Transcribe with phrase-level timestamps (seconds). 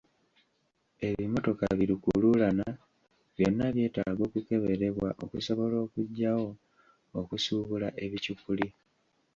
[1.09, 2.67] Ebimotoka bi lukuluulana
[3.35, 6.49] byonna byetaaga okukeberwa okusobola okuggyawo
[7.19, 8.67] okusuubula ebicupuli.